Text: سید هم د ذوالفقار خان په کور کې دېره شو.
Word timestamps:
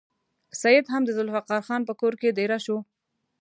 سید 0.61 0.85
هم 0.93 1.01
د 1.05 1.09
ذوالفقار 1.17 1.61
خان 1.67 1.81
په 1.89 1.93
کور 2.01 2.13
کې 2.21 2.29
دېره 2.37 2.57
شو. 2.65 2.77